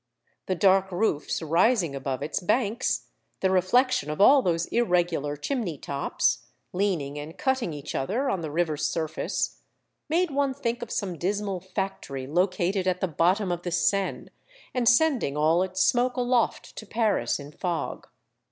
The 0.47 0.55
dark 0.55 0.91
roofs 0.91 1.43
rising 1.43 1.93
above 1.93 2.23
its 2.23 2.39
banks, 2.39 3.09
the 3.41 3.51
reflection 3.51 4.09
of 4.09 4.19
all 4.19 4.41
those 4.41 4.65
irregular 4.69 5.37
chimney 5.37 5.77
tops, 5.77 6.45
leaning 6.73 7.19
and 7.19 7.37
cutting 7.37 7.71
each 7.71 7.93
other 7.93 8.27
on 8.27 8.41
the 8.41 8.49
river's 8.49 8.83
surface, 8.87 9.59
made 10.09 10.31
one 10.31 10.55
think 10.55 10.81
of 10.81 10.89
some 10.89 11.19
dismal 11.19 11.59
factory 11.59 12.25
located 12.25 12.87
at 12.87 12.99
the 12.99 13.07
bottom 13.07 13.51
of 13.51 13.61
the 13.61 13.69
Seine, 13.69 14.29
and 14.73 14.89
sending 14.89 15.37
all 15.37 15.61
its 15.61 15.83
smoke 15.83 16.17
aloft 16.17 16.75
to 16.77 16.87
Paris 16.87 17.39
in 17.39 17.51
fog. 17.51 18.07